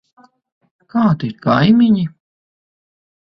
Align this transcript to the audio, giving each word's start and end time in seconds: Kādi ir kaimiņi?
Kādi 0.93 1.29
ir 1.31 1.35
kaimiņi? 1.45 2.05